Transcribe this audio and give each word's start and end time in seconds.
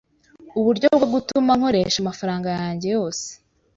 uburyo 0.59 0.87
bwo 0.95 1.05
gutuma 1.13 1.51
nkoresha 1.59 1.97
amafaranga 2.01 2.47
yanjye 2.57 2.87
yose 2.95 3.27